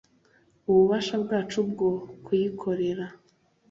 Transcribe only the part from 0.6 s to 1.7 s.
ububasha bwacu